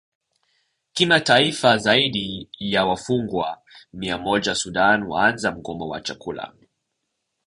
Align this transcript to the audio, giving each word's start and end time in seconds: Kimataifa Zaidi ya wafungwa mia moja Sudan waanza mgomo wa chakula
Kimataifa 0.93 1.77
Zaidi 1.77 2.49
ya 2.59 2.85
wafungwa 2.85 3.61
mia 3.93 4.17
moja 4.17 4.55
Sudan 4.55 5.03
waanza 5.03 5.51
mgomo 5.51 5.87
wa 5.87 6.01
chakula 6.01 6.53